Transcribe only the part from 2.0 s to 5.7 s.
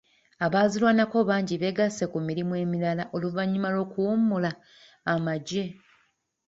ku mirimu emirala oluvannyuma lw'okuwummula amagye.